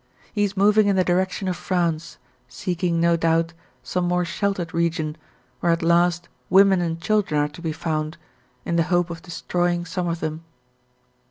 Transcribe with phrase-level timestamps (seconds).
[0.33, 2.17] He is moving in the direction of France,
[2.47, 3.53] seeking, no doubt,
[3.83, 5.15] some more sheltered region,
[5.59, 8.17] where at last women and children are to be found,
[8.65, 10.43] in the hope of destroying some of them.